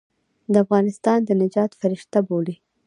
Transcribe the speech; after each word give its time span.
د 0.51 0.53
افغانستان 0.65 1.19
د 1.23 1.29
نجات 1.41 1.71
فرشته 1.79 2.19
بولي. 2.27 2.55